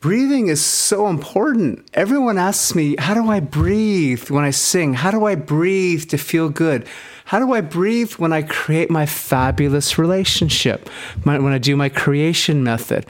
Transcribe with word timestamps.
breathing 0.00 0.48
is 0.48 0.64
so 0.64 1.08
important. 1.08 1.86
Everyone 1.92 2.38
asks 2.38 2.74
me, 2.74 2.96
How 2.98 3.14
do 3.14 3.30
I 3.30 3.40
breathe 3.40 4.30
when 4.30 4.44
I 4.44 4.50
sing? 4.50 4.94
How 4.94 5.10
do 5.10 5.26
I 5.26 5.34
breathe 5.34 6.08
to 6.08 6.18
feel 6.18 6.48
good? 6.48 6.88
How 7.26 7.38
do 7.38 7.52
I 7.52 7.60
breathe 7.60 8.12
when 8.12 8.32
I 8.32 8.42
create 8.42 8.90
my 8.90 9.06
fabulous 9.06 9.98
relationship? 9.98 10.90
My, 11.24 11.38
when 11.38 11.52
I 11.52 11.58
do 11.58 11.76
my 11.76 11.88
creation 11.88 12.64
method? 12.64 13.06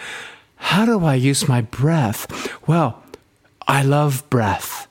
How 0.56 0.84
do 0.84 1.04
I 1.04 1.14
use 1.14 1.48
my 1.48 1.62
breath? 1.62 2.26
Well, 2.66 3.02
I 3.66 3.82
love 3.82 4.28
breath. 4.28 4.88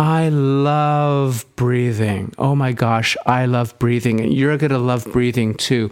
I 0.00 0.30
love 0.30 1.44
breathing. 1.56 2.32
Oh 2.38 2.54
my 2.54 2.72
gosh, 2.72 3.18
I 3.26 3.44
love 3.44 3.78
breathing. 3.78 4.18
And 4.18 4.32
you're 4.32 4.56
going 4.56 4.70
to 4.70 4.78
love 4.78 5.04
breathing 5.12 5.52
too. 5.52 5.90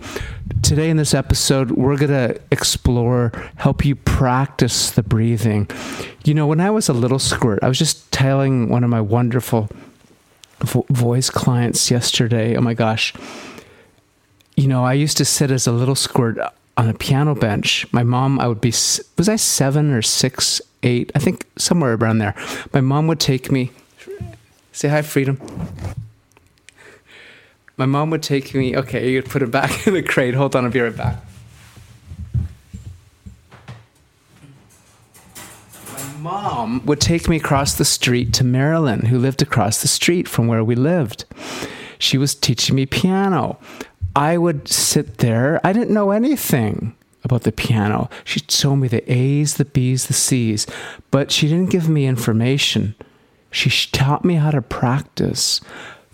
Today 0.62 0.88
in 0.88 0.96
this 0.96 1.12
episode, 1.12 1.72
we're 1.72 1.98
going 1.98 2.12
to 2.12 2.40
explore, 2.50 3.32
help 3.56 3.84
you 3.84 3.96
practice 3.96 4.92
the 4.92 5.02
breathing. 5.02 5.68
You 6.24 6.32
know, 6.32 6.46
when 6.46 6.58
I 6.58 6.70
was 6.70 6.88
a 6.88 6.94
little 6.94 7.18
squirt, 7.18 7.58
I 7.62 7.68
was 7.68 7.78
just 7.78 8.10
telling 8.10 8.70
one 8.70 8.82
of 8.82 8.88
my 8.88 9.02
wonderful 9.02 9.68
vo- 10.60 10.86
voice 10.88 11.28
clients 11.28 11.90
yesterday, 11.90 12.56
oh 12.56 12.62
my 12.62 12.72
gosh, 12.72 13.12
you 14.56 14.68
know, 14.68 14.86
I 14.86 14.94
used 14.94 15.18
to 15.18 15.26
sit 15.26 15.50
as 15.50 15.66
a 15.66 15.72
little 15.72 15.94
squirt 15.94 16.38
on 16.78 16.88
a 16.88 16.94
piano 16.94 17.34
bench. 17.34 17.86
My 17.92 18.04
mom, 18.04 18.40
I 18.40 18.48
would 18.48 18.62
be, 18.62 18.70
was 18.70 19.28
I 19.28 19.36
seven 19.36 19.92
or 19.92 20.00
six, 20.00 20.62
eight? 20.82 21.12
I 21.14 21.18
think 21.18 21.44
somewhere 21.58 21.92
around 21.92 22.20
there. 22.20 22.34
My 22.72 22.80
mom 22.80 23.06
would 23.08 23.20
take 23.20 23.52
me, 23.52 23.70
say 24.78 24.86
hi, 24.86 25.02
Freedom. 25.02 25.40
My 27.76 27.86
mom 27.86 28.10
would 28.10 28.22
take 28.22 28.54
me, 28.54 28.76
okay, 28.76 29.10
you'd 29.10 29.28
put 29.28 29.42
it 29.42 29.50
back 29.50 29.86
in 29.88 29.94
the 29.94 30.02
crate. 30.02 30.34
Hold 30.34 30.54
on, 30.54 30.64
I'll 30.64 30.70
be 30.70 30.80
right 30.80 30.96
back. 30.96 31.16
My 35.96 36.20
mom 36.20 36.86
would 36.86 37.00
take 37.00 37.28
me 37.28 37.38
across 37.38 37.74
the 37.74 37.84
street 37.84 38.32
to 38.34 38.44
Marilyn, 38.44 39.06
who 39.06 39.18
lived 39.18 39.42
across 39.42 39.82
the 39.82 39.88
street 39.88 40.28
from 40.28 40.46
where 40.46 40.62
we 40.62 40.76
lived. 40.76 41.24
She 41.98 42.16
was 42.16 42.36
teaching 42.36 42.76
me 42.76 42.86
piano. 42.86 43.58
I 44.14 44.38
would 44.38 44.68
sit 44.68 45.18
there. 45.18 45.60
I 45.64 45.72
didn't 45.72 45.92
know 45.92 46.12
anything 46.12 46.94
about 47.24 47.42
the 47.42 47.50
piano. 47.50 48.08
She 48.22 48.38
told 48.38 48.78
me 48.78 48.86
the 48.86 49.12
A's, 49.12 49.54
the 49.54 49.64
B's, 49.64 50.06
the 50.06 50.14
C's, 50.14 50.68
but 51.10 51.32
she 51.32 51.48
didn't 51.48 51.70
give 51.70 51.88
me 51.88 52.06
information. 52.06 52.94
She 53.50 53.70
taught 53.90 54.24
me 54.24 54.34
how 54.34 54.50
to 54.50 54.62
practice. 54.62 55.60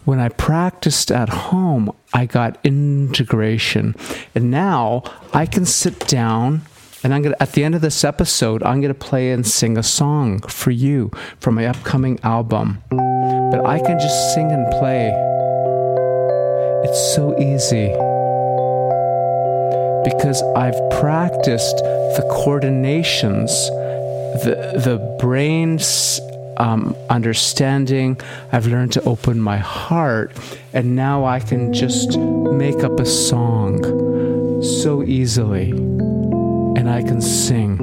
When 0.05 0.21
I 0.21 0.29
practiced 0.29 1.11
at 1.11 1.29
home, 1.29 1.95
I 2.13 2.27
got 2.27 2.59
integration. 2.65 3.97
And 4.35 4.51
now 4.51 5.03
I 5.33 5.47
can 5.47 5.65
sit 5.65 6.07
down 6.07 6.63
and 7.03 7.13
I'm 7.13 7.21
gonna 7.21 7.37
at 7.39 7.53
the 7.53 7.63
end 7.63 7.75
of 7.75 7.83
this 7.83 8.03
episode, 8.03 8.63
I'm 8.63 8.81
gonna 8.81 8.95
play 8.95 9.31
and 9.31 9.47
sing 9.47 9.77
a 9.77 9.83
song 9.83 10.41
for 10.41 10.71
you 10.71 11.11
from 11.39 11.55
my 11.55 11.67
upcoming 11.67 12.19
album. 12.23 12.83
But 12.91 13.65
I 13.67 13.79
can 13.79 13.99
just 13.99 14.35
sing 14.35 14.51
and 14.51 14.71
play. 14.73 15.13
It's 16.85 17.15
so 17.15 17.39
easy 17.39 17.89
because 20.03 20.43
I've 20.57 20.79
practiced 20.99 21.77
the 21.77 22.27
coordinations, 22.31 23.51
the 24.43 24.81
the 24.83 24.99
brain's 25.21 26.21
um, 26.59 26.97
understanding. 27.11 28.21
I've 28.53 28.67
learned 28.67 28.93
to 28.93 29.03
open 29.03 29.41
my 29.41 29.59
heart, 29.59 30.33
and 30.73 30.97
now 30.97 31.25
I 31.25 31.41
can 31.41 31.73
just 31.73 32.19
make 32.19 32.83
up 32.85 32.99
a 33.01 33.07
song 33.07 33.83
so 34.63 35.03
easily 35.03 35.71
and 36.77 36.91
I 36.91 37.03
can 37.03 37.21
sing. 37.21 37.79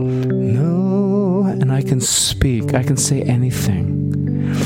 No, 0.54 1.44
and 1.48 1.72
I 1.72 1.82
can 1.82 2.02
speak. 2.02 2.74
I 2.74 2.84
can 2.84 2.98
say 2.98 3.22
anything. 3.22 4.12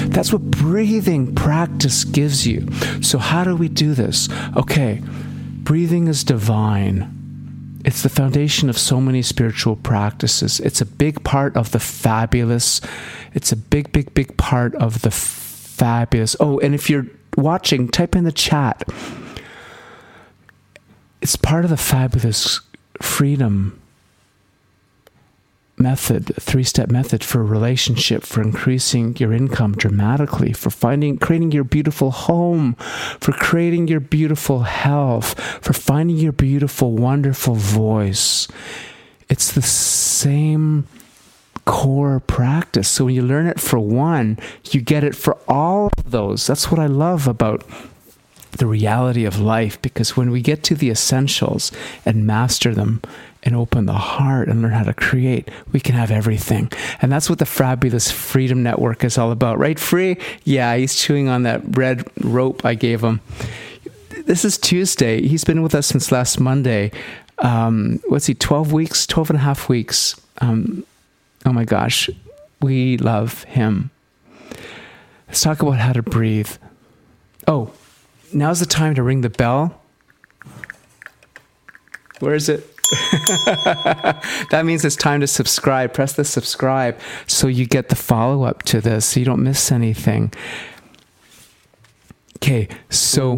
That's 0.09 0.33
what 0.33 0.41
breathing 0.41 1.33
practice 1.35 2.03
gives 2.03 2.45
you. 2.45 2.71
So, 3.01 3.17
how 3.17 3.43
do 3.43 3.55
we 3.55 3.69
do 3.69 3.93
this? 3.93 4.27
Okay, 4.57 5.01
breathing 5.63 6.07
is 6.07 6.23
divine. 6.23 7.14
It's 7.85 8.01
the 8.01 8.09
foundation 8.09 8.67
of 8.67 8.79
so 8.79 8.99
many 8.99 9.21
spiritual 9.21 9.75
practices. 9.75 10.59
It's 10.59 10.81
a 10.81 10.87
big 10.87 11.23
part 11.23 11.55
of 11.55 11.69
the 11.69 11.79
fabulous. 11.79 12.81
It's 13.35 13.51
a 13.51 13.55
big, 13.55 13.91
big, 13.91 14.11
big 14.15 14.35
part 14.37 14.73
of 14.73 15.03
the 15.03 15.11
fabulous. 15.11 16.35
Oh, 16.39 16.57
and 16.59 16.73
if 16.73 16.89
you're 16.89 17.05
watching, 17.37 17.87
type 17.87 18.15
in 18.15 18.23
the 18.23 18.31
chat. 18.31 18.83
It's 21.21 21.35
part 21.35 21.63
of 21.63 21.69
the 21.69 21.77
fabulous 21.77 22.59
freedom 23.03 23.79
method, 25.77 26.33
three 26.39 26.63
step 26.63 26.89
method 26.89 27.23
for 27.23 27.43
relationship, 27.43 28.23
for 28.23 28.41
increasing 28.41 29.15
your 29.17 29.33
income 29.33 29.73
dramatically, 29.73 30.53
for 30.53 30.69
finding, 30.69 31.17
creating 31.17 31.51
your 31.51 31.63
beautiful 31.63 32.11
home, 32.11 32.73
for 33.19 33.31
creating 33.33 33.87
your 33.87 33.99
beautiful 33.99 34.63
health, 34.63 35.39
for 35.63 35.73
finding 35.73 36.17
your 36.17 36.31
beautiful, 36.31 36.93
wonderful 36.93 37.55
voice. 37.55 38.47
It's 39.29 39.51
the 39.51 39.61
same 39.61 40.87
core 41.65 42.19
practice. 42.19 42.87
So 42.87 43.05
when 43.05 43.15
you 43.15 43.23
learn 43.23 43.47
it 43.47 43.59
for 43.59 43.79
one, 43.79 44.37
you 44.71 44.81
get 44.81 45.03
it 45.03 45.15
for 45.15 45.37
all 45.47 45.89
of 45.97 46.11
those. 46.11 46.47
That's 46.47 46.69
what 46.71 46.79
I 46.79 46.85
love 46.85 47.27
about 47.27 47.63
the 48.51 48.67
reality 48.67 49.25
of 49.25 49.39
life 49.39 49.81
because 49.81 50.15
when 50.15 50.31
we 50.31 50.41
get 50.41 50.63
to 50.63 50.75
the 50.75 50.89
essentials 50.89 51.71
and 52.05 52.25
master 52.25 52.73
them 52.73 53.01
and 53.45 53.55
open 53.55 53.85
the 53.85 53.93
heart 53.93 54.49
and 54.49 54.61
learn 54.63 54.71
how 54.71 54.83
to 54.83 54.93
create, 54.93 55.49
we 55.71 55.79
can 55.79 55.93
have 55.93 56.09
everything. 56.09 56.71
And 57.01 57.11
that's 57.11 57.29
what 57.29 57.39
the 57.39 57.45
Fabulous 57.45 58.11
Freedom 58.11 58.63
Network 58.63 59.03
is 59.03 59.17
all 59.17 59.31
about, 59.31 59.59
right? 59.59 59.79
Free? 59.79 60.17
Yeah, 60.43 60.75
he's 60.75 60.95
chewing 60.95 61.29
on 61.29 61.43
that 61.43 61.61
red 61.77 62.03
rope 62.23 62.65
I 62.65 62.73
gave 62.73 63.03
him. 63.03 63.21
This 64.25 64.43
is 64.43 64.57
Tuesday. 64.57 65.21
He's 65.27 65.43
been 65.43 65.61
with 65.61 65.75
us 65.75 65.85
since 65.85 66.11
last 66.11 66.39
Monday. 66.39 66.91
Um, 67.37 68.01
what's 68.07 68.25
he, 68.25 68.33
12 68.33 68.73
weeks, 68.73 69.05
12 69.05 69.29
and 69.29 69.37
a 69.37 69.41
half 69.41 69.69
weeks? 69.69 70.19
Um, 70.39 70.83
oh 71.45 71.53
my 71.53 71.65
gosh, 71.65 72.09
we 72.61 72.97
love 72.97 73.43
him. 73.43 73.91
Let's 75.27 75.41
talk 75.41 75.61
about 75.61 75.77
how 75.77 75.93
to 75.93 76.01
breathe. 76.01 76.51
Oh, 77.47 77.71
now's 78.33 78.59
the 78.59 78.65
time 78.65 78.95
to 78.95 79.03
ring 79.03 79.21
the 79.21 79.29
bell. 79.29 79.79
Where 82.19 82.33
is 82.33 82.49
it? 82.49 82.74
that 84.51 84.63
means 84.65 84.85
it's 84.85 84.95
time 84.95 85.21
to 85.21 85.27
subscribe. 85.27 85.93
Press 85.93 86.13
the 86.13 86.23
subscribe 86.23 86.99
so 87.27 87.47
you 87.47 87.65
get 87.65 87.89
the 87.89 87.95
follow 87.95 88.43
up 88.43 88.63
to 88.63 88.81
this 88.81 89.05
so 89.05 89.19
you 89.19 89.25
don't 89.25 89.43
miss 89.43 89.71
anything. 89.71 90.31
Okay, 92.37 92.67
so 92.89 93.35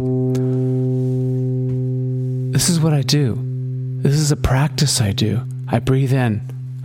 this 2.52 2.68
is 2.69 2.80
what 2.80 2.94
I 2.94 3.02
do. 3.02 3.38
This 4.02 4.16
is 4.16 4.31
a 4.31 4.36
practice 4.36 5.00
I 5.00 5.12
do. 5.12 5.41
I 5.69 5.80
breathe 5.80 6.13
in, 6.13 6.41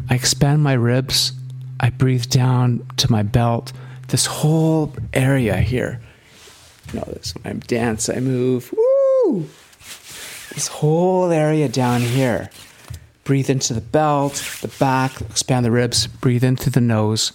I 0.09 0.15
expand 0.15 0.62
my 0.62 0.75
ribs, 0.75 1.33
I 1.81 1.91
breathe 1.91 2.27
down 2.27 2.87
to 2.99 3.11
my 3.11 3.22
belt, 3.22 3.72
this 4.09 4.27
whole 4.27 4.95
area 5.12 5.56
here. 5.56 6.01
You 6.93 7.01
know, 7.01 7.06
this 7.06 7.34
when 7.34 7.56
I 7.56 7.59
dance, 7.59 8.09
I 8.09 8.21
move. 8.21 8.72
Woo! 8.72 9.49
This 10.55 10.69
whole 10.69 11.31
area 11.31 11.69
down 11.69 12.01
here. 12.01 12.51
Breathe 13.25 13.49
into 13.49 13.73
the 13.73 13.81
belt, 13.81 14.35
the 14.61 14.69
back, 14.69 15.21
expand 15.21 15.65
the 15.65 15.71
ribs, 15.71 16.07
breathe 16.07 16.45
in 16.45 16.57
through 16.57 16.73
the 16.73 16.81
nose. 16.81 17.33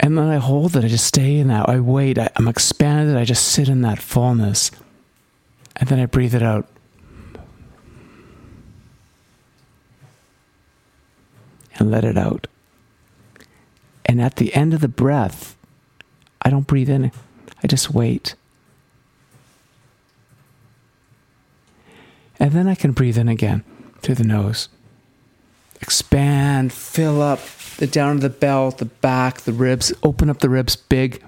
And 0.00 0.18
then 0.18 0.28
I 0.28 0.36
hold 0.36 0.76
it, 0.76 0.84
I 0.84 0.88
just 0.88 1.06
stay 1.06 1.38
in 1.38 1.48
that. 1.48 1.68
I 1.68 1.80
wait, 1.80 2.18
I, 2.18 2.28
am 2.38 2.46
expanded, 2.46 3.16
I 3.16 3.24
just 3.24 3.46
sit 3.46 3.68
in 3.68 3.80
that 3.82 3.98
fullness. 3.98 4.70
And 5.76 5.88
then 5.88 5.98
I 5.98 6.06
breathe 6.06 6.34
it 6.34 6.42
out. 6.42 6.68
And 11.76 11.90
let 11.90 12.04
it 12.04 12.18
out. 12.18 12.46
And 14.04 14.20
at 14.20 14.36
the 14.36 14.54
end 14.54 14.74
of 14.74 14.80
the 14.80 14.88
breath, 14.88 15.56
I 16.42 16.50
don't 16.50 16.66
breathe 16.66 16.90
in, 16.90 17.10
I 17.62 17.66
just 17.66 17.90
wait. 17.90 18.34
And 22.38 22.52
then 22.52 22.66
I 22.66 22.74
can 22.74 22.92
breathe 22.92 23.18
in 23.18 23.28
again 23.28 23.64
through 24.00 24.16
the 24.16 24.24
nose. 24.24 24.68
Expand, 25.80 26.72
fill 26.72 27.22
up 27.22 27.40
the 27.76 27.86
down 27.86 28.16
of 28.16 28.22
the 28.22 28.30
belt, 28.30 28.78
the 28.78 28.84
back, 28.84 29.42
the 29.42 29.52
ribs, 29.52 29.92
open 30.02 30.30
up 30.30 30.38
the 30.38 30.48
ribs 30.48 30.76
big 30.76 31.22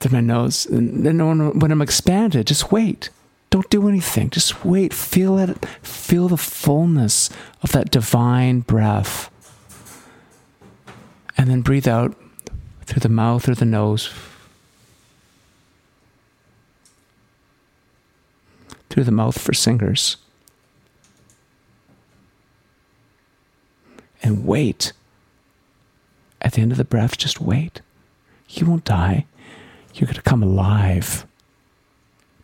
through 0.00 0.12
my 0.12 0.20
nose. 0.20 0.66
And 0.66 1.04
then 1.06 1.18
when 1.58 1.70
I'm 1.70 1.82
expanded, 1.82 2.46
just 2.46 2.72
wait. 2.72 3.10
Don't 3.50 3.70
do 3.70 3.88
anything. 3.88 4.30
Just 4.30 4.64
wait. 4.64 4.92
Feel 4.92 5.38
it. 5.38 5.64
Feel 5.82 6.28
the 6.28 6.36
fullness 6.36 7.30
of 7.62 7.72
that 7.72 7.90
divine 7.90 8.60
breath. 8.60 9.30
And 11.38 11.48
then 11.48 11.62
breathe 11.62 11.86
out 11.86 12.16
through 12.86 13.00
the 13.00 13.08
mouth 13.08 13.48
or 13.48 13.54
the 13.54 13.64
nose. 13.64 14.12
Through 18.96 19.04
the 19.04 19.12
mouth 19.12 19.38
for 19.38 19.52
singers. 19.52 20.16
and 24.26 24.44
wait. 24.44 24.92
At 26.42 26.52
the 26.52 26.62
end 26.62 26.72
of 26.72 26.78
the 26.78 26.84
breath, 26.84 27.16
just 27.16 27.40
wait. 27.40 27.80
You 28.48 28.66
won't 28.66 28.84
die. 28.84 29.26
You're 29.94 30.06
going 30.06 30.16
to 30.16 30.22
come 30.22 30.42
alive. 30.42 31.26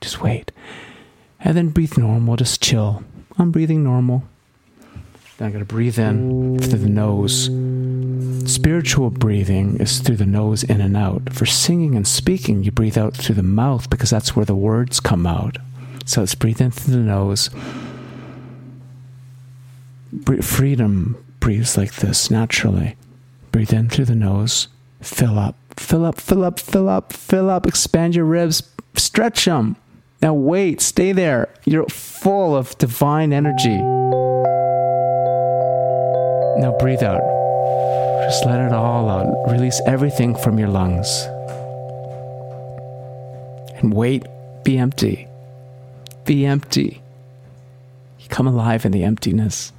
Just 0.01 0.23
wait. 0.23 0.53
And 1.41 1.57
then 1.57 1.69
breathe 1.69 1.99
normal, 1.99 2.37
just 2.37 2.63
chill. 2.63 3.03
I'm 3.37 3.51
breathing 3.51 3.83
normal. 3.83 4.23
Then 5.39 5.47
I'm 5.47 5.53
going 5.53 5.65
to 5.65 5.75
breathe 5.75 5.99
in 5.99 6.59
through 6.59 6.79
the 6.79 6.89
nose. 6.89 7.51
Spiritual 8.51 9.11
breathing 9.11 9.79
is 9.79 9.99
through 9.99 10.17
the 10.17 10.27
nose 10.27 10.63
in 10.63 10.81
and 10.81 10.97
out. 10.97 11.33
For 11.33 11.47
singing 11.47 11.97
and 11.97 12.07
speaking, 12.07 12.63
you 12.63 12.71
breathe 12.71 12.99
out 12.99 13.17
through 13.17 13.35
the 13.35 13.43
mouth 13.43 13.91
because 13.91 14.11
that's 14.11 14.37
where 14.37 14.47
the 14.47 14.55
words 14.55 15.01
come 15.01 15.27
out. 15.27 15.59
So 16.05 16.21
let's 16.21 16.35
breathe 16.35 16.61
in 16.61 16.71
through 16.71 16.95
the 16.95 17.01
nose. 17.01 17.51
Freedom 20.43 21.25
breathes 21.41 21.77
like 21.77 21.95
this 21.97 22.31
naturally. 22.31 22.97
Breathe 23.51 23.73
in 23.73 23.89
through 23.89 24.07
the 24.07 24.15
nose. 24.15 24.69
Fill 25.01 25.39
up, 25.39 25.57
fill 25.77 26.05
up, 26.05 26.21
fill 26.21 26.45
up, 26.45 26.61
fill 26.61 26.89
up, 26.89 27.13
fill 27.13 27.51
up. 27.51 27.67
Expand 27.67 28.15
your 28.15 28.25
ribs, 28.25 28.63
stretch 28.95 29.45
them. 29.47 29.77
Now 30.21 30.35
wait, 30.35 30.81
stay 30.81 31.13
there. 31.13 31.49
You're 31.65 31.89
full 31.89 32.57
of 32.57 32.77
divine 32.79 33.33
energy. 33.33 33.79
Now 36.61 36.77
breathe 36.79 37.03
out. 37.03 37.21
Just 38.23 38.47
let 38.47 38.61
it 38.61 38.73
all 38.73 39.09
out. 39.09 39.51
Release 39.51 39.81
everything 39.87 40.37
from 40.37 40.59
your 40.59 40.69
lungs. 40.69 41.27
And 43.79 43.93
wait, 43.93 44.27
be 44.63 44.79
empty. 44.79 45.27
Be 46.25 46.47
empty. 46.47 47.03
You 48.19 48.29
come 48.29 48.47
alive 48.47 48.85
in 48.85 48.93
the 48.93 49.05
emptiness. 49.05 49.73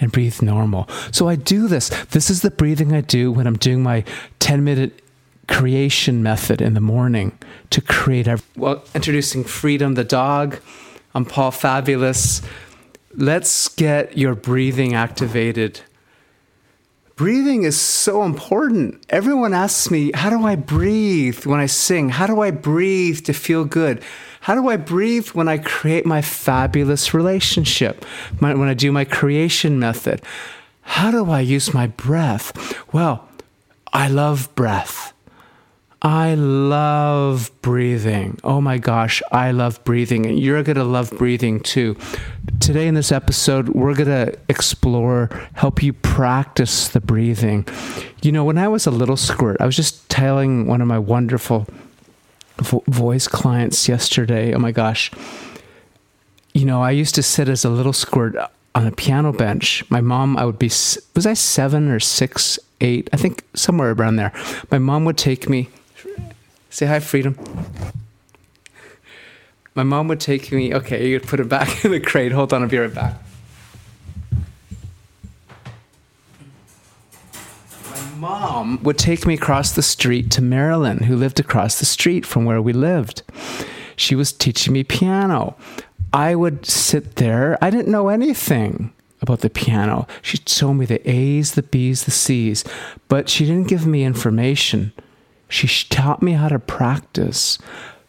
And 0.00 0.10
breathe 0.10 0.42
normal. 0.42 0.88
So 1.12 1.28
I 1.28 1.36
do 1.36 1.68
this. 1.68 1.88
This 2.06 2.28
is 2.28 2.42
the 2.42 2.50
breathing 2.50 2.92
I 2.92 3.00
do 3.00 3.30
when 3.30 3.46
I'm 3.46 3.56
doing 3.56 3.82
my 3.82 4.04
10 4.40 4.64
minute 4.64 5.00
creation 5.46 6.22
method 6.22 6.60
in 6.60 6.74
the 6.74 6.80
morning 6.80 7.38
to 7.70 7.80
create. 7.80 8.26
Every- 8.26 8.44
well, 8.56 8.82
introducing 8.94 9.44
Freedom 9.44 9.94
the 9.94 10.04
dog. 10.04 10.58
I'm 11.14 11.24
Paul 11.24 11.52
Fabulous. 11.52 12.42
Let's 13.14 13.68
get 13.68 14.18
your 14.18 14.34
breathing 14.34 14.94
activated. 14.94 15.80
Breathing 17.16 17.62
is 17.62 17.80
so 17.80 18.24
important. 18.24 19.04
Everyone 19.08 19.54
asks 19.54 19.88
me, 19.88 20.10
How 20.12 20.30
do 20.30 20.44
I 20.44 20.56
breathe 20.56 21.46
when 21.46 21.60
I 21.60 21.66
sing? 21.66 22.08
How 22.08 22.26
do 22.26 22.40
I 22.40 22.50
breathe 22.50 23.24
to 23.26 23.32
feel 23.32 23.64
good? 23.64 24.02
How 24.40 24.56
do 24.56 24.68
I 24.68 24.76
breathe 24.76 25.28
when 25.28 25.46
I 25.46 25.58
create 25.58 26.04
my 26.04 26.22
fabulous 26.22 27.14
relationship? 27.14 28.04
My, 28.40 28.54
when 28.54 28.68
I 28.68 28.74
do 28.74 28.90
my 28.90 29.04
creation 29.04 29.78
method? 29.78 30.22
How 30.82 31.12
do 31.12 31.30
I 31.30 31.38
use 31.40 31.72
my 31.72 31.86
breath? 31.86 32.52
Well, 32.92 33.28
I 33.92 34.08
love 34.08 34.52
breath. 34.56 35.12
I 36.02 36.34
love 36.34 37.50
breathing. 37.62 38.38
Oh 38.42 38.60
my 38.60 38.76
gosh, 38.76 39.22
I 39.30 39.52
love 39.52 39.82
breathing. 39.84 40.26
And 40.26 40.38
you're 40.38 40.62
going 40.64 40.76
to 40.76 40.84
love 40.84 41.10
breathing 41.12 41.60
too. 41.60 41.96
Today 42.60 42.86
in 42.86 42.94
this 42.94 43.12
episode, 43.12 43.70
we're 43.70 43.94
going 43.94 44.08
to 44.08 44.38
explore, 44.48 45.30
help 45.54 45.82
you 45.82 45.92
practice 45.92 46.88
the 46.88 47.00
breathing. 47.00 47.66
You 48.22 48.32
know, 48.32 48.44
when 48.44 48.58
I 48.58 48.68
was 48.68 48.86
a 48.86 48.90
little 48.90 49.16
squirt, 49.16 49.60
I 49.60 49.66
was 49.66 49.76
just 49.76 50.08
telling 50.08 50.66
one 50.66 50.80
of 50.80 50.86
my 50.86 50.98
wonderful 50.98 51.66
vo- 52.58 52.84
voice 52.86 53.28
clients 53.28 53.88
yesterday, 53.88 54.54
oh 54.54 54.58
my 54.58 54.72
gosh, 54.72 55.10
you 56.52 56.64
know, 56.64 56.82
I 56.82 56.90
used 56.90 57.14
to 57.16 57.22
sit 57.22 57.48
as 57.48 57.64
a 57.64 57.70
little 57.70 57.92
squirt 57.92 58.36
on 58.74 58.86
a 58.86 58.92
piano 58.92 59.32
bench. 59.32 59.88
My 59.90 60.00
mom, 60.00 60.36
I 60.36 60.44
would 60.44 60.58
be, 60.58 60.66
was 61.14 61.26
I 61.26 61.34
seven 61.34 61.90
or 61.90 62.00
six, 62.00 62.58
eight? 62.80 63.08
I 63.12 63.16
think 63.16 63.44
somewhere 63.54 63.92
around 63.92 64.16
there. 64.16 64.32
My 64.70 64.78
mom 64.78 65.04
would 65.04 65.18
take 65.18 65.48
me 65.48 65.68
Say 66.74 66.86
hi, 66.86 66.98
Freedom. 66.98 67.38
My 69.74 69.82
mom 69.82 70.06
would 70.08 70.20
take 70.20 70.52
me. 70.52 70.72
Okay, 70.72 71.08
you 71.08 71.18
put 71.18 71.40
it 71.40 71.48
back 71.48 71.84
in 71.84 71.90
the 71.90 72.00
crate. 72.00 72.32
Hold 72.32 72.52
on, 72.52 72.62
I'll 72.62 72.68
be 72.68 72.78
right 72.78 72.94
back. 72.94 73.16
My 77.90 78.10
mom 78.16 78.82
would 78.84 78.98
take 78.98 79.26
me 79.26 79.34
across 79.34 79.72
the 79.72 79.82
street 79.82 80.30
to 80.32 80.42
Marilyn, 80.42 80.98
who 81.04 81.16
lived 81.16 81.40
across 81.40 81.78
the 81.80 81.84
street 81.84 82.24
from 82.24 82.44
where 82.44 82.62
we 82.62 82.72
lived. 82.72 83.22
She 83.96 84.14
was 84.14 84.32
teaching 84.32 84.72
me 84.72 84.84
piano. 84.84 85.56
I 86.12 86.36
would 86.36 86.64
sit 86.64 87.16
there. 87.16 87.58
I 87.60 87.70
didn't 87.70 87.90
know 87.90 88.08
anything 88.08 88.92
about 89.20 89.40
the 89.40 89.50
piano. 89.50 90.06
She 90.22 90.38
told 90.38 90.76
me 90.76 90.86
the 90.86 91.10
A's, 91.10 91.52
the 91.52 91.62
B's, 91.62 92.04
the 92.04 92.12
C's, 92.12 92.64
but 93.08 93.28
she 93.28 93.44
didn't 93.44 93.68
give 93.68 93.86
me 93.86 94.04
information. 94.04 94.92
She 95.48 95.66
taught 95.88 96.22
me 96.22 96.32
how 96.32 96.48
to 96.48 96.58
practice. 96.58 97.58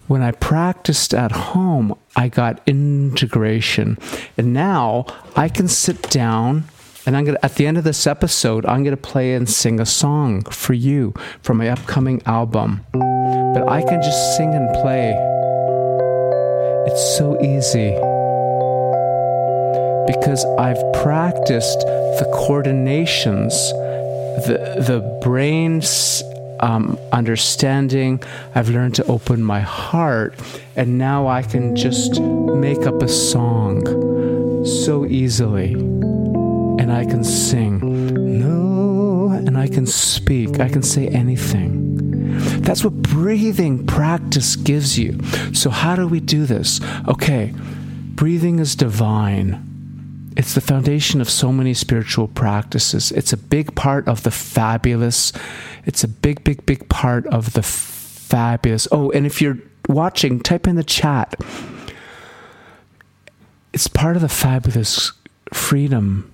When 0.08 0.22
I 0.22 0.32
practiced 0.32 1.16
at 1.16 1.32
home, 1.32 1.98
I 2.16 2.30
got 2.30 2.62
integration. 2.68 3.98
And 4.38 4.54
now 4.54 5.08
I 5.36 5.50
can 5.50 5.68
sit 5.68 6.10
down 6.12 6.66
and 7.08 7.18
I'm 7.18 7.26
going 7.26 7.38
to, 7.38 7.46
at 7.46 7.56
the 7.56 7.66
end 7.66 7.78
of 7.78 7.84
this 7.84 8.06
episode, 8.06 8.66
I'm 8.66 8.84
going 8.84 8.96
to 8.96 9.02
play 9.02 9.34
and 9.34 9.50
sing 9.50 9.80
a 9.80 9.86
song 9.86 10.44
for 10.44 10.74
you 10.74 11.14
from 11.42 11.58
my 11.58 11.70
upcoming 11.70 12.22
album. 12.26 12.86
But 12.94 13.68
I 13.68 13.82
can 13.82 14.02
just 14.02 14.38
sing 14.38 14.54
and 14.54 14.72
play. 14.76 15.14
It's 16.88 17.18
so 17.18 17.40
easy 17.42 17.92
because 20.06 20.46
I've 20.60 20.82
practiced 20.94 21.80
the 21.80 22.30
coordinations, 22.32 23.54
the, 24.46 24.84
the 24.86 25.20
brain's 25.24 26.24
um, 26.66 26.98
understanding. 27.12 28.22
I've 28.56 28.70
learned 28.70 28.96
to 28.96 29.06
open 29.06 29.44
my 29.44 29.62
heart, 29.62 30.34
and 30.76 30.98
now 30.98 31.28
I 31.28 31.44
can 31.44 31.76
just 31.76 32.20
make 32.20 32.88
up 32.88 33.02
a 33.04 33.08
song 33.08 33.86
so 34.66 35.06
easily. 35.06 35.74
And 35.74 36.92
I 36.92 37.06
can 37.06 37.24
sing, 37.24 37.80
no, 38.40 39.30
and 39.30 39.58
I 39.58 39.68
can 39.68 39.86
speak, 39.86 40.60
I 40.60 40.68
can 40.68 40.82
say 40.82 41.08
anything. 41.08 41.96
That's 42.62 42.84
what 42.84 42.94
breathing 42.94 43.86
practice 43.86 44.56
gives 44.56 44.98
you. 44.98 45.20
So, 45.54 45.70
how 45.70 45.96
do 45.96 46.08
we 46.08 46.20
do 46.20 46.46
this? 46.46 46.82
Okay, 47.08 47.54
breathing 48.16 48.60
is 48.60 48.76
divine. 48.76 49.75
It's 50.38 50.54
the 50.54 50.62
foundation 50.62 51.22
of 51.22 51.30
so 51.30 51.52
many 51.52 51.74
spiritual 51.74 52.28
practices. 52.28 53.12
It's 53.12 53.32
a 53.32 53.38
big 53.38 53.74
part 53.76 54.08
of 54.08 54.24
the 54.24 54.32
fabulous. 54.32 55.32
It's 55.86 56.04
a 56.04 56.08
big, 56.08 56.44
big, 56.44 56.66
big 56.66 56.90
part 56.90 57.26
of 57.28 57.54
the 57.54 57.64
fabulous. 57.64 58.88
Oh, 58.92 59.12
and 59.12 59.26
if 59.26 59.42
you're 59.42 59.58
watching, 59.88 60.42
type 60.42 60.68
in 60.68 60.76
the 60.76 60.84
chat. 60.84 61.36
It's 63.72 63.88
part 63.88 64.16
of 64.16 64.22
the 64.22 64.30
fabulous 64.30 65.12
freedom 65.54 66.34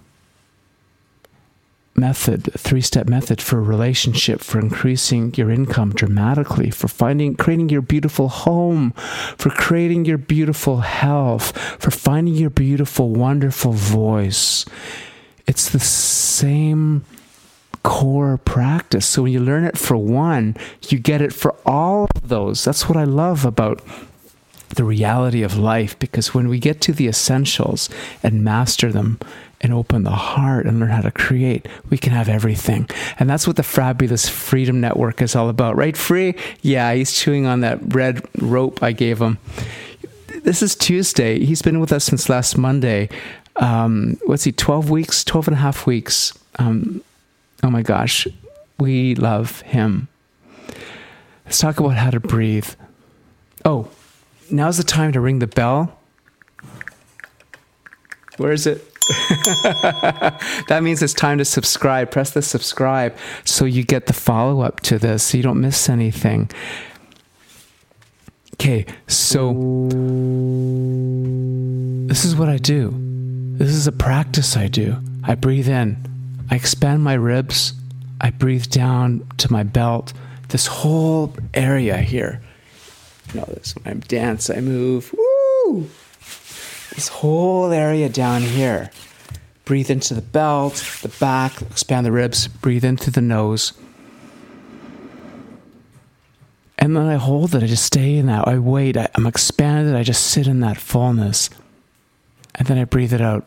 method, 1.95 2.51
three 2.57 2.81
step 2.81 3.07
method 3.07 3.41
for 3.41 3.61
relationship, 3.61 4.41
for 4.41 4.59
increasing 4.59 5.33
your 5.35 5.49
income 5.49 5.93
dramatically, 5.93 6.69
for 6.69 6.87
finding, 6.87 7.35
creating 7.35 7.69
your 7.69 7.81
beautiful 7.81 8.29
home, 8.29 8.91
for 9.37 9.49
creating 9.49 10.05
your 10.05 10.17
beautiful 10.17 10.77
health, 10.77 11.57
for 11.79 11.91
finding 11.91 12.33
your 12.33 12.49
beautiful, 12.49 13.09
wonderful 13.09 13.73
voice. 13.73 14.65
It's 15.47 15.69
the 15.69 15.79
same 15.79 17.03
core 17.83 18.37
practice. 18.37 19.05
So 19.05 19.23
when 19.23 19.33
you 19.33 19.39
learn 19.39 19.63
it 19.63 19.77
for 19.77 19.97
one, 19.97 20.55
you 20.89 20.99
get 20.99 21.21
it 21.21 21.33
for 21.33 21.55
all 21.65 22.07
of 22.15 22.29
those. 22.29 22.63
That's 22.63 22.87
what 22.87 22.97
I 22.97 23.03
love 23.03 23.43
about 23.43 23.81
the 24.69 24.83
reality 24.83 25.43
of 25.43 25.57
life 25.57 25.97
because 25.99 26.33
when 26.33 26.47
we 26.47 26.59
get 26.59 26.79
to 26.81 26.93
the 26.93 27.07
essentials 27.07 27.89
and 28.23 28.43
master 28.43 28.91
them 28.91 29.19
and 29.61 29.73
open 29.73 30.03
the 30.03 30.09
heart 30.09 30.65
and 30.65 30.79
learn 30.79 30.89
how 30.89 31.01
to 31.01 31.11
create, 31.11 31.67
we 31.89 31.97
can 31.97 32.11
have 32.11 32.27
everything. 32.27 32.89
And 33.19 33.29
that's 33.29 33.47
what 33.47 33.55
the 33.55 33.63
Fabulous 33.63 34.27
Freedom 34.27 34.81
Network 34.81 35.21
is 35.21 35.35
all 35.35 35.49
about, 35.49 35.75
right? 35.75 35.95
Free? 35.95 36.35
Yeah, 36.61 36.93
he's 36.93 37.13
chewing 37.13 37.45
on 37.45 37.61
that 37.61 37.79
red 37.93 38.23
rope 38.41 38.81
I 38.81 38.91
gave 38.91 39.21
him. 39.21 39.37
This 40.43 40.63
is 40.63 40.75
Tuesday. 40.75 41.45
He's 41.45 41.61
been 41.61 41.79
with 41.79 41.91
us 41.91 42.05
since 42.05 42.27
last 42.27 42.57
Monday. 42.57 43.09
Um, 43.57 44.17
what's 44.25 44.43
he, 44.43 44.51
12 44.51 44.89
weeks, 44.89 45.23
12 45.23 45.49
and 45.49 45.55
a 45.55 45.59
half 45.59 45.85
weeks? 45.85 46.33
Um, 46.57 47.03
oh 47.61 47.69
my 47.69 47.83
gosh, 47.83 48.27
we 48.79 49.13
love 49.13 49.61
him. 49.61 50.07
Let's 51.45 51.59
talk 51.59 51.79
about 51.79 51.95
how 51.97 52.09
to 52.09 52.19
breathe. 52.19 52.69
Oh, 53.63 53.89
now's 54.49 54.77
the 54.77 54.83
time 54.83 55.11
to 55.11 55.21
ring 55.21 55.39
the 55.39 55.47
bell. 55.47 55.99
Where 58.37 58.51
is 58.51 58.65
it? 58.65 58.90
that 60.67 60.81
means 60.83 61.01
it's 61.01 61.13
time 61.13 61.37
to 61.37 61.45
subscribe. 61.45 62.11
Press 62.11 62.31
the 62.31 62.41
subscribe 62.41 63.15
so 63.43 63.65
you 63.65 63.83
get 63.83 64.05
the 64.05 64.13
follow 64.13 64.61
up 64.61 64.79
to 64.81 64.97
this 64.97 65.23
so 65.23 65.37
you 65.37 65.43
don't 65.43 65.59
miss 65.59 65.89
anything. 65.89 66.49
Okay, 68.53 68.85
so 69.07 69.53
this 72.07 72.25
is 72.25 72.35
what 72.35 72.47
I 72.47 72.57
do. 72.57 72.93
This 73.57 73.71
is 73.71 73.87
a 73.87 73.91
practice 73.91 74.55
I 74.55 74.67
do. 74.67 74.97
I 75.23 75.35
breathe 75.35 75.67
in. 75.67 75.97
I 76.49 76.55
expand 76.55 77.03
my 77.03 77.13
ribs. 77.13 77.73
I 78.19 78.29
breathe 78.29 78.67
down 78.67 79.27
to 79.37 79.51
my 79.51 79.63
belt. 79.63 80.13
This 80.49 80.67
whole 80.67 81.33
area 81.53 81.97
here. 81.97 82.41
You 83.33 83.39
know, 83.39 83.45
this 83.47 83.75
when 83.75 83.97
I 83.97 83.99
dance, 83.99 84.49
I 84.49 84.59
move. 84.61 85.13
Woo! 85.17 85.89
This 86.95 87.07
whole 87.07 87.71
area 87.71 88.09
down 88.09 88.41
here. 88.41 88.91
Breathe 89.65 89.89
into 89.89 90.13
the 90.13 90.21
belt, 90.21 90.83
the 91.01 91.07
back, 91.07 91.61
expand 91.61 92.05
the 92.05 92.11
ribs, 92.11 92.47
breathe 92.47 92.83
in 92.83 92.97
through 92.97 93.13
the 93.13 93.21
nose. 93.21 93.73
And 96.77 96.97
then 96.97 97.07
I 97.07 97.15
hold 97.15 97.53
it, 97.55 97.63
I 97.63 97.67
just 97.67 97.85
stay 97.85 98.17
in 98.17 98.25
that. 98.25 98.47
I 98.47 98.57
wait, 98.57 98.97
I, 98.97 99.07
I'm 99.15 99.27
expanded, 99.27 99.95
I 99.95 100.03
just 100.03 100.23
sit 100.23 100.47
in 100.47 100.61
that 100.61 100.77
fullness. 100.77 101.49
And 102.55 102.67
then 102.67 102.77
I 102.77 102.85
breathe 102.85 103.13
it 103.13 103.21
out. 103.21 103.45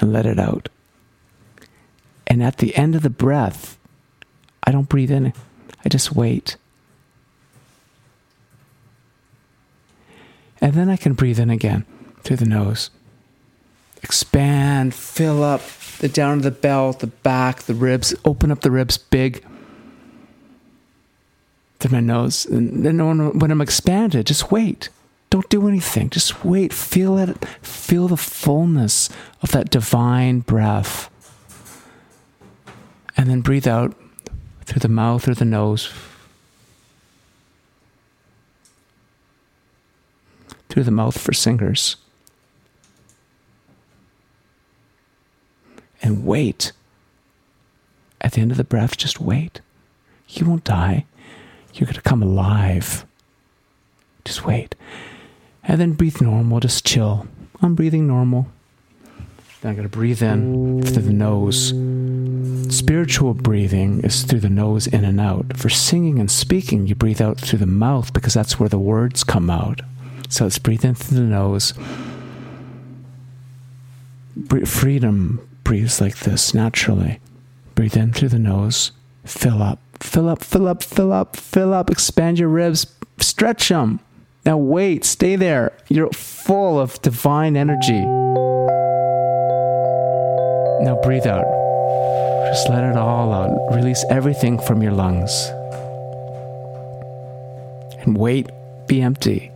And 0.00 0.12
let 0.12 0.26
it 0.26 0.38
out. 0.38 0.68
And 2.26 2.42
at 2.42 2.56
the 2.56 2.74
end 2.74 2.96
of 2.96 3.02
the 3.02 3.10
breath, 3.10 3.78
I 4.64 4.72
don't 4.72 4.88
breathe 4.88 5.10
in, 5.10 5.32
I 5.84 5.88
just 5.88 6.12
wait. 6.12 6.56
And 10.64 10.72
then 10.72 10.88
I 10.88 10.96
can 10.96 11.12
breathe 11.12 11.38
in 11.38 11.50
again 11.50 11.84
through 12.22 12.38
the 12.38 12.46
nose. 12.46 12.88
Expand, 14.02 14.94
fill 14.94 15.44
up 15.44 15.60
the 15.98 16.08
down 16.08 16.38
of 16.38 16.42
the 16.42 16.50
belt, 16.50 17.00
the 17.00 17.06
back, 17.06 17.64
the 17.64 17.74
ribs, 17.74 18.14
open 18.24 18.50
up 18.50 18.62
the 18.62 18.70
ribs 18.70 18.96
big 18.96 19.44
through 21.80 21.90
my 21.90 22.00
nose. 22.00 22.46
And 22.46 22.82
then 22.82 22.98
when 23.38 23.50
I'm 23.50 23.60
expanded, 23.60 24.26
just 24.26 24.50
wait. 24.50 24.88
Don't 25.28 25.50
do 25.50 25.68
anything. 25.68 26.08
Just 26.08 26.46
wait. 26.46 26.72
Feel 26.72 27.18
it. 27.18 27.44
Feel 27.60 28.08
the 28.08 28.16
fullness 28.16 29.10
of 29.42 29.50
that 29.50 29.68
divine 29.68 30.40
breath. 30.40 31.10
And 33.18 33.28
then 33.28 33.42
breathe 33.42 33.68
out 33.68 33.94
through 34.64 34.80
the 34.80 34.88
mouth 34.88 35.28
or 35.28 35.34
the 35.34 35.44
nose. 35.44 35.92
Through 40.74 40.82
the 40.82 40.90
mouth 40.90 41.16
for 41.16 41.32
singers. 41.32 41.94
And 46.02 46.26
wait. 46.26 46.72
At 48.20 48.32
the 48.32 48.40
end 48.40 48.50
of 48.50 48.56
the 48.56 48.64
breath, 48.64 48.96
just 48.96 49.20
wait. 49.20 49.60
You 50.26 50.46
won't 50.46 50.64
die. 50.64 51.04
You're 51.74 51.86
going 51.86 51.94
to 51.94 52.02
come 52.02 52.24
alive. 52.24 53.06
Just 54.24 54.44
wait. 54.44 54.74
And 55.62 55.80
then 55.80 55.92
breathe 55.92 56.20
normal, 56.20 56.58
just 56.58 56.84
chill. 56.84 57.28
I'm 57.62 57.76
breathing 57.76 58.08
normal. 58.08 58.48
Then 59.60 59.70
I'm 59.70 59.76
going 59.76 59.88
to 59.88 59.96
breathe 59.96 60.24
in 60.24 60.82
through 60.82 61.02
the 61.02 61.12
nose. 61.12 61.72
Spiritual 62.76 63.34
breathing 63.34 64.00
is 64.00 64.24
through 64.24 64.40
the 64.40 64.50
nose 64.50 64.88
in 64.88 65.04
and 65.04 65.20
out. 65.20 65.56
For 65.56 65.68
singing 65.68 66.18
and 66.18 66.28
speaking, 66.28 66.88
you 66.88 66.96
breathe 66.96 67.22
out 67.22 67.38
through 67.38 67.60
the 67.60 67.66
mouth 67.66 68.12
because 68.12 68.34
that's 68.34 68.58
where 68.58 68.68
the 68.68 68.80
words 68.80 69.22
come 69.22 69.48
out. 69.48 69.80
So 70.28 70.44
let's 70.44 70.58
breathe 70.58 70.84
in 70.84 70.94
through 70.94 71.18
the 71.18 71.24
nose. 71.24 71.74
Freedom 74.64 75.48
breathes 75.62 76.00
like 76.00 76.18
this 76.20 76.54
naturally. 76.54 77.20
Breathe 77.74 77.96
in 77.96 78.12
through 78.12 78.30
the 78.30 78.38
nose. 78.38 78.92
Fill 79.24 79.62
up, 79.62 79.78
fill 80.00 80.28
up, 80.28 80.42
fill 80.42 80.68
up, 80.68 80.82
fill 80.82 81.12
up, 81.12 81.36
fill 81.36 81.72
up. 81.72 81.90
Expand 81.90 82.38
your 82.38 82.48
ribs, 82.48 82.86
stretch 83.18 83.68
them. 83.68 84.00
Now 84.44 84.58
wait, 84.58 85.04
stay 85.04 85.36
there. 85.36 85.72
You're 85.88 86.10
full 86.10 86.78
of 86.78 87.00
divine 87.00 87.56
energy. 87.56 88.04
Now 90.84 91.00
breathe 91.02 91.26
out. 91.26 91.46
Just 92.48 92.68
let 92.68 92.84
it 92.84 92.96
all 92.96 93.32
out. 93.32 93.74
Release 93.74 94.04
everything 94.10 94.58
from 94.58 94.82
your 94.82 94.92
lungs. 94.92 95.48
And 98.02 98.18
wait, 98.18 98.50
be 98.86 99.00
empty. 99.00 99.50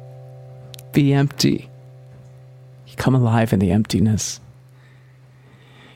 Be 0.98 1.12
empty. 1.12 1.70
You 2.88 2.96
come 2.96 3.14
alive 3.14 3.52
in 3.52 3.60
the 3.60 3.70
emptiness. 3.70 4.40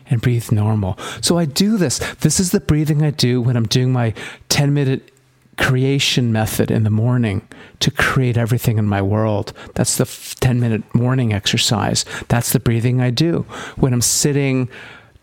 And 0.06 0.22
breathe 0.22 0.52
normal. 0.52 0.96
So 1.20 1.38
I 1.38 1.44
do 1.44 1.76
this. 1.76 1.98
This 2.20 2.38
is 2.38 2.52
the 2.52 2.60
breathing 2.60 3.02
I 3.02 3.10
do 3.10 3.40
when 3.40 3.56
I'm 3.56 3.66
doing 3.66 3.92
my 3.92 4.14
10 4.48 4.72
minute 4.72 5.10
creation 5.58 6.32
method 6.32 6.70
in 6.70 6.84
the 6.84 6.90
morning 6.90 7.48
to 7.80 7.90
create 7.90 8.36
everything 8.36 8.78
in 8.78 8.86
my 8.86 9.02
world. 9.02 9.52
That's 9.74 9.96
the 9.96 10.04
10 10.38 10.60
minute 10.60 10.94
morning 10.94 11.32
exercise. 11.32 12.04
That's 12.28 12.52
the 12.52 12.60
breathing 12.60 13.00
I 13.00 13.10
do. 13.10 13.40
When 13.78 13.92
I'm 13.92 14.02
sitting 14.02 14.68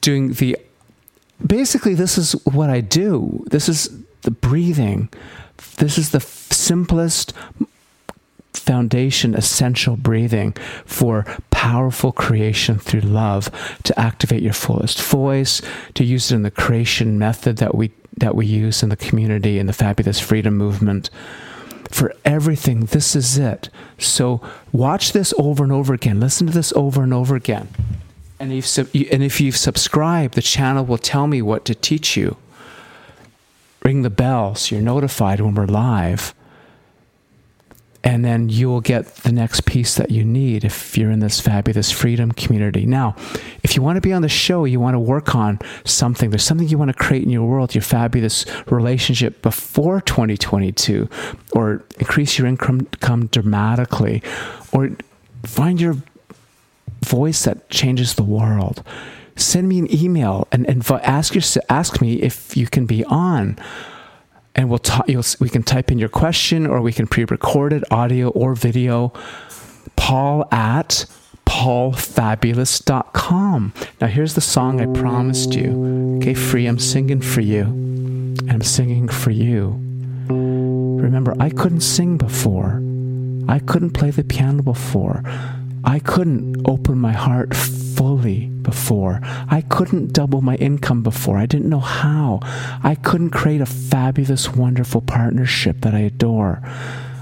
doing 0.01 0.33
the 0.33 0.57
basically 1.48 1.93
this 1.93 2.17
is 2.17 2.33
what 2.45 2.69
I 2.69 2.81
do. 2.81 3.45
This 3.50 3.69
is 3.69 3.98
the 4.24 4.31
breathing. 4.31 5.07
This 5.77 5.98
is 5.98 6.12
the 6.12 6.19
simplest 6.19 7.33
foundation 8.69 9.33
essential 9.33 9.97
breathing 9.97 10.51
for 10.85 11.25
powerful 11.49 12.11
creation 12.11 12.77
through 12.77 13.01
love 13.01 13.49
to 13.83 13.99
activate 13.99 14.43
your 14.43 14.53
fullest 14.53 15.01
voice 15.01 15.59
to 15.95 16.03
use 16.03 16.31
it 16.31 16.35
in 16.35 16.43
the 16.43 16.51
creation 16.51 17.17
method 17.17 17.57
that 17.57 17.73
we 17.73 17.91
that 18.15 18.35
we 18.35 18.45
use 18.45 18.83
in 18.83 18.89
the 18.89 18.95
community 19.07 19.57
in 19.57 19.65
the 19.65 19.73
fabulous 19.73 20.19
freedom 20.19 20.55
movement 20.55 21.09
for 21.89 22.13
everything 22.23 22.81
this 22.81 23.15
is 23.15 23.39
it 23.39 23.69
so 23.97 24.39
watch 24.71 25.13
this 25.13 25.33
over 25.39 25.63
and 25.63 25.73
over 25.73 25.95
again 25.95 26.19
listen 26.19 26.45
to 26.45 26.53
this 26.53 26.71
over 26.73 27.01
and 27.01 27.13
over 27.13 27.35
again 27.35 27.67
and 28.39 28.53
if, 28.53 28.77
and 28.77 29.21
if 29.21 29.41
you've 29.41 29.57
subscribed, 29.57 30.35
the 30.35 30.41
channel 30.41 30.85
will 30.85 30.97
tell 30.97 31.27
me 31.27 31.41
what 31.41 31.65
to 31.65 31.75
teach 31.75 32.15
you. 32.15 32.38
Ring 33.83 34.03
the 34.03 34.09
bell 34.09 34.55
so 34.55 34.75
you're 34.75 34.83
notified 34.83 35.41
when 35.41 35.55
we're 35.55 35.65
live. 35.65 36.33
And 38.03 38.23
then 38.23 38.47
you 38.47 38.69
will 38.69 38.81
get 38.81 39.05
the 39.17 39.31
next 39.31 39.65
piece 39.65 39.95
that 39.95 40.09
you 40.09 40.23
need 40.23 40.63
if 40.63 40.97
you're 40.97 41.11
in 41.11 41.19
this 41.19 41.41
fabulous 41.41 41.91
freedom 41.91 42.31
community. 42.31 42.85
Now, 42.85 43.15
if 43.61 43.75
you 43.75 43.81
want 43.81 43.97
to 43.97 44.01
be 44.01 44.13
on 44.13 44.21
the 44.21 44.29
show, 44.29 44.63
you 44.63 44.79
want 44.79 44.95
to 44.95 44.99
work 44.99 45.35
on 45.35 45.59
something, 45.83 46.29
there's 46.29 46.43
something 46.43 46.67
you 46.67 46.77
want 46.77 46.89
to 46.89 46.97
create 46.97 47.23
in 47.23 47.29
your 47.29 47.45
world, 47.45 47.75
your 47.75 47.81
fabulous 47.81 48.45
relationship 48.67 49.41
before 49.41 49.99
2022, 50.01 51.09
or 51.51 51.83
increase 51.99 52.37
your 52.37 52.47
income 52.47 53.27
dramatically, 53.27 54.23
or 54.71 54.91
find 55.43 55.81
your 55.81 55.97
voice 57.03 57.43
that 57.43 57.69
changes 57.69 58.15
the 58.15 58.23
world. 58.23 58.83
Send 59.35 59.69
me 59.69 59.79
an 59.79 59.93
email 59.93 60.47
and, 60.51 60.67
and 60.67 60.89
ask, 61.03 61.33
your, 61.33 61.43
ask 61.69 62.01
me 62.01 62.21
if 62.21 62.55
you 62.57 62.67
can 62.67 62.85
be 62.85 63.03
on. 63.05 63.57
And 64.59 64.69
we'll 64.69 64.77
talk, 64.77 65.07
we 65.07 65.47
can 65.47 65.63
type 65.63 65.89
in 65.89 65.97
your 65.99 66.09
question 66.09 66.67
or 66.67 66.81
we 66.81 66.91
can 66.91 67.07
pre 67.07 67.23
record 67.23 67.71
it, 67.71 67.81
audio 67.91 68.27
or 68.27 68.55
video. 68.55 69.13
Paul 69.95 70.45
at 70.51 71.05
paulfabulous.com. 71.45 73.73
Now, 74.01 74.07
here's 74.07 74.33
the 74.33 74.41
song 74.41 74.81
I 74.81 74.87
promised 74.99 75.53
you. 75.53 76.17
Okay, 76.17 76.33
free, 76.33 76.65
I'm 76.65 76.77
singing 76.77 77.21
for 77.21 77.39
you. 77.39 77.61
I'm 78.49 78.61
singing 78.61 79.07
for 79.07 79.31
you. 79.31 79.79
Remember, 80.27 81.33
I 81.39 81.51
couldn't 81.51 81.79
sing 81.79 82.17
before, 82.17 82.83
I 83.47 83.59
couldn't 83.59 83.91
play 83.91 84.11
the 84.11 84.25
piano 84.25 84.61
before. 84.61 85.23
I 85.83 86.00
couldn't 86.00 86.67
open 86.67 86.98
my 86.98 87.13
heart 87.13 87.55
fully 87.55 88.48
before. 88.48 89.19
I 89.24 89.62
couldn't 89.67 90.13
double 90.13 90.41
my 90.41 90.55
income 90.55 91.03
before. 91.03 91.38
I 91.38 91.45
didn't 91.45 91.69
know 91.69 91.79
how. 91.79 92.39
I 92.83 92.95
couldn't 92.95 93.31
create 93.31 93.62
a 93.62 93.65
fabulous, 93.65 94.53
wonderful 94.53 95.01
partnership 95.01 95.81
that 95.81 95.93
I 95.93 96.00
adore. 96.00 96.62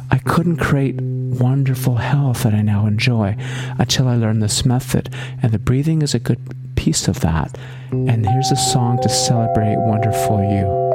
I 0.09 0.19
couldn't 0.19 0.57
create 0.57 1.01
wonderful 1.01 1.95
health 1.95 2.43
that 2.43 2.53
I 2.53 2.61
now 2.61 2.85
enjoy 2.85 3.35
until 3.77 4.07
I 4.07 4.15
learned 4.15 4.41
this 4.41 4.65
method. 4.65 5.13
And 5.41 5.51
the 5.51 5.59
breathing 5.59 6.01
is 6.01 6.13
a 6.13 6.19
good 6.19 6.75
piece 6.75 7.07
of 7.07 7.19
that. 7.21 7.57
And 7.91 8.25
here's 8.27 8.51
a 8.51 8.55
song 8.55 9.01
to 9.01 9.09
celebrate 9.09 9.77
wonderful 9.77 10.39
you. 10.51 10.86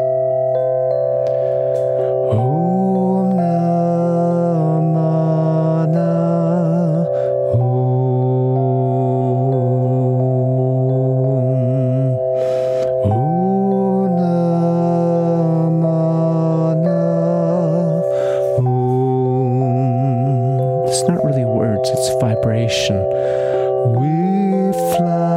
We 23.85 24.73
fly. 24.97 25.32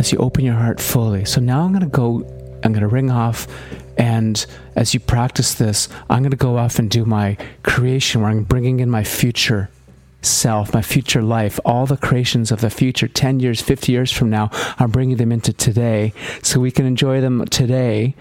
As 0.00 0.10
you 0.12 0.18
open 0.18 0.42
your 0.46 0.54
heart 0.54 0.80
fully. 0.80 1.26
So 1.26 1.42
now 1.42 1.60
I'm 1.60 1.72
going 1.72 1.82
to 1.82 1.86
go, 1.86 2.24
I'm 2.64 2.72
going 2.72 2.80
to 2.80 2.88
ring 2.88 3.10
off. 3.10 3.46
And 3.98 4.44
as 4.74 4.94
you 4.94 5.00
practice 5.00 5.52
this, 5.52 5.90
I'm 6.08 6.22
going 6.22 6.30
to 6.30 6.38
go 6.38 6.56
off 6.56 6.78
and 6.78 6.90
do 6.90 7.04
my 7.04 7.36
creation 7.64 8.22
where 8.22 8.30
I'm 8.30 8.44
bringing 8.44 8.80
in 8.80 8.88
my 8.88 9.04
future 9.04 9.68
self, 10.22 10.72
my 10.72 10.80
future 10.80 11.20
life, 11.20 11.60
all 11.66 11.84
the 11.84 11.98
creations 11.98 12.50
of 12.50 12.62
the 12.62 12.70
future, 12.70 13.08
10 13.08 13.40
years, 13.40 13.60
50 13.60 13.92
years 13.92 14.10
from 14.10 14.30
now, 14.30 14.48
I'm 14.78 14.90
bringing 14.90 15.18
them 15.18 15.32
into 15.32 15.52
today 15.52 16.14
so 16.42 16.60
we 16.60 16.70
can 16.70 16.86
enjoy 16.86 17.20
them 17.20 17.44
today. 17.46 18.14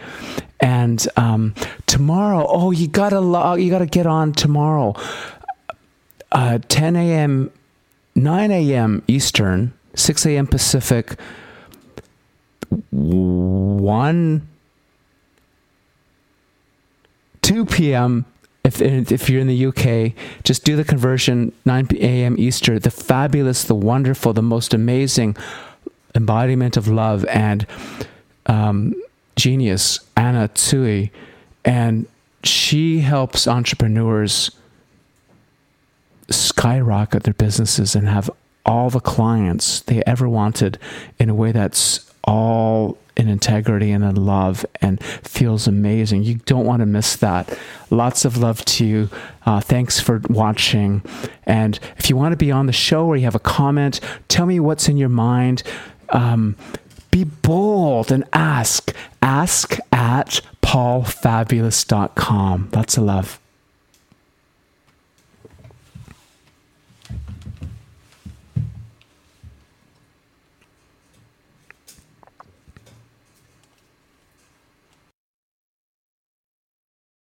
And 0.59 1.07
um, 1.15 1.55
tomorrow, 1.85 2.45
oh, 2.45 2.71
you 2.71 2.89
gotta 2.89 3.21
log, 3.21 3.61
you 3.61 3.69
gotta 3.69 3.85
get 3.85 4.05
on 4.05 4.33
tomorrow, 4.33 4.95
uh, 6.33 6.59
10 6.67 6.97
a.m., 6.97 7.51
9 8.15 8.51
a.m. 8.51 9.01
Eastern, 9.07 9.71
6 9.95 10.25
a.m. 10.25 10.45
Pacific, 10.45 11.15
1 13.89 14.47
2 17.41 17.65
p.m. 17.65 18.25
If, 18.63 18.79
if 18.79 19.27
you're 19.27 19.41
in 19.41 19.47
the 19.47 19.65
UK, 19.65 20.13
just 20.43 20.63
do 20.63 20.75
the 20.75 20.83
conversion 20.83 21.51
9 21.65 21.87
a.m. 21.95 22.35
Easter. 22.37 22.77
The 22.77 22.91
fabulous, 22.91 23.63
the 23.63 23.73
wonderful, 23.73 24.31
the 24.33 24.43
most 24.43 24.75
amazing 24.75 25.35
embodiment 26.13 26.77
of 26.77 26.87
love 26.87 27.25
and 27.25 27.65
um, 28.45 28.93
genius, 29.35 30.01
Anna 30.15 30.49
Tsui. 30.49 31.09
And 31.65 32.05
she 32.43 32.99
helps 32.99 33.47
entrepreneurs 33.47 34.51
skyrocket 36.29 37.23
their 37.23 37.33
businesses 37.33 37.95
and 37.95 38.07
have 38.07 38.29
all 38.67 38.91
the 38.91 38.99
clients 38.99 39.79
they 39.79 40.03
ever 40.05 40.29
wanted 40.29 40.77
in 41.17 41.27
a 41.27 41.33
way 41.33 41.51
that's 41.51 42.13
all 42.23 42.99
in 43.19 43.27
integrity 43.27 43.91
and 43.91 44.03
in 44.03 44.15
love 44.15 44.65
and 44.81 45.03
feels 45.03 45.67
amazing. 45.67 46.23
You 46.23 46.35
don't 46.35 46.65
want 46.65 46.79
to 46.79 46.85
miss 46.85 47.17
that. 47.17 47.55
Lots 47.89 48.23
of 48.23 48.37
love 48.37 48.63
to 48.65 48.85
you. 48.85 49.09
Uh, 49.45 49.59
thanks 49.59 49.99
for 49.99 50.21
watching. 50.29 51.03
And 51.43 51.77
if 51.97 52.09
you 52.09 52.15
want 52.15 52.31
to 52.31 52.37
be 52.37 52.51
on 52.51 52.65
the 52.65 52.71
show 52.71 53.05
or 53.05 53.17
you 53.17 53.25
have 53.25 53.35
a 53.35 53.39
comment, 53.39 53.99
tell 54.29 54.45
me 54.45 54.61
what's 54.61 54.87
in 54.87 54.95
your 54.95 55.09
mind. 55.09 55.63
Um, 56.09 56.55
be 57.11 57.25
bold 57.25 58.11
and 58.11 58.23
ask. 58.31 58.95
Ask 59.21 59.77
at 59.91 60.39
paulfabulous.com. 60.61 62.69
Lots 62.71 62.97
of 62.97 63.03
love. 63.03 63.39